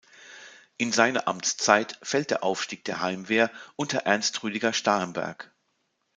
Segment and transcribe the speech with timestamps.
[0.77, 5.53] In seine Amtszeit fällt der Aufstieg der Heimwehr unter Ernst Rüdiger Starhemberg.